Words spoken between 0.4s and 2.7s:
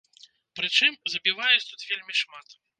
Прычым, забіваюць тут вельмі шмат.